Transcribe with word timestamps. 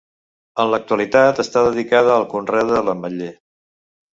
En 0.61 0.69
l'actualitat 0.71 1.41
està 1.45 1.63
dedicada 1.67 2.15
al 2.15 2.27
conreu 2.35 2.73
de 2.73 2.83
l'ametller. 2.89 3.33